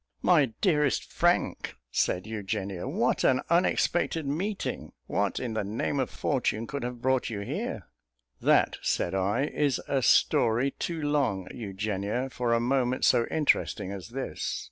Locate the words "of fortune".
5.99-6.65